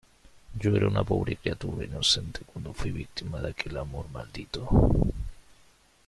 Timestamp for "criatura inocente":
1.35-2.39